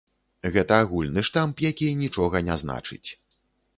[0.53, 3.07] Гэта агульны штамп, які нічога не значыць.